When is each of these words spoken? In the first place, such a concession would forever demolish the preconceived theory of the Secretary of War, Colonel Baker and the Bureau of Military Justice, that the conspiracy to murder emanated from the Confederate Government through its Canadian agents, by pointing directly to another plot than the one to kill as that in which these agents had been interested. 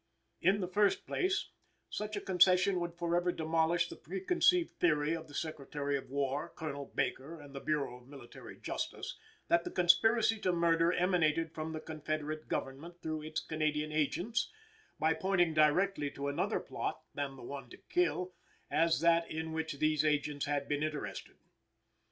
In 0.41 0.61
the 0.61 0.67
first 0.67 1.05
place, 1.05 1.51
such 1.87 2.15
a 2.15 2.21
concession 2.21 2.79
would 2.79 2.95
forever 2.95 3.31
demolish 3.31 3.87
the 3.87 3.95
preconceived 3.95 4.71
theory 4.79 5.13
of 5.13 5.27
the 5.27 5.35
Secretary 5.35 5.95
of 5.95 6.09
War, 6.09 6.49
Colonel 6.55 6.87
Baker 6.95 7.39
and 7.39 7.53
the 7.53 7.59
Bureau 7.59 7.97
of 7.97 8.07
Military 8.07 8.57
Justice, 8.57 9.15
that 9.47 9.63
the 9.63 9.69
conspiracy 9.69 10.39
to 10.39 10.51
murder 10.51 10.91
emanated 10.91 11.51
from 11.53 11.71
the 11.71 11.79
Confederate 11.79 12.47
Government 12.47 12.99
through 13.03 13.21
its 13.21 13.41
Canadian 13.41 13.91
agents, 13.91 14.49
by 14.97 15.13
pointing 15.13 15.53
directly 15.53 16.09
to 16.09 16.29
another 16.29 16.59
plot 16.59 17.01
than 17.13 17.35
the 17.35 17.43
one 17.43 17.69
to 17.69 17.77
kill 17.77 18.33
as 18.71 19.01
that 19.01 19.29
in 19.29 19.53
which 19.53 19.73
these 19.73 20.03
agents 20.03 20.47
had 20.47 20.67
been 20.67 20.81
interested. 20.81 21.35